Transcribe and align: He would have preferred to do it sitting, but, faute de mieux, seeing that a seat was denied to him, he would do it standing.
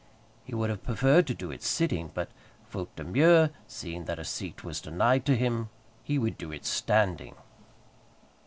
He 0.45 0.55
would 0.55 0.71
have 0.71 0.81
preferred 0.83 1.27
to 1.27 1.35
do 1.35 1.51
it 1.51 1.61
sitting, 1.61 2.09
but, 2.15 2.31
faute 2.67 2.95
de 2.95 3.03
mieux, 3.03 3.49
seeing 3.67 4.05
that 4.05 4.17
a 4.17 4.25
seat 4.25 4.63
was 4.63 4.81
denied 4.81 5.27
to 5.27 5.35
him, 5.37 5.69
he 6.03 6.17
would 6.17 6.39
do 6.39 6.51
it 6.51 6.65
standing. 6.65 7.35